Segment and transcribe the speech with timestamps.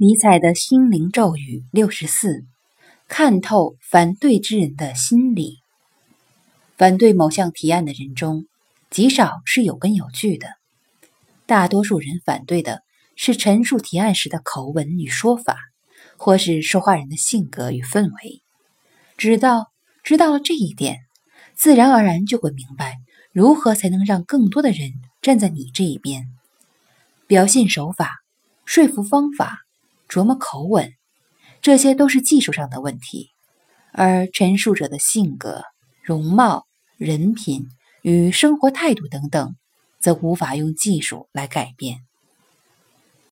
[0.00, 2.44] 尼采的心灵咒语六十四：
[3.08, 5.58] 看透反对之人的心理。
[6.76, 8.46] 反对某项提案的人中，
[8.90, 10.50] 极少是有根有据的。
[11.46, 12.82] 大多数人反对的
[13.16, 15.56] 是陈述提案时的口吻与说法，
[16.16, 18.40] 或是说话人的性格与氛围。
[19.16, 19.66] 知道
[20.04, 21.00] 知道了这一点，
[21.56, 22.98] 自然而然就会明白
[23.32, 26.28] 如何才能让更多的人站在你这一边。
[27.26, 28.20] 表现手法、
[28.64, 29.64] 说服方法。
[30.08, 30.94] 琢磨口吻，
[31.60, 33.30] 这些都是技术上的问题，
[33.92, 35.62] 而陈述者的性格、
[36.02, 37.68] 容貌、人品
[38.02, 39.54] 与生活态度等等，
[40.00, 42.07] 则无法用技术来改变。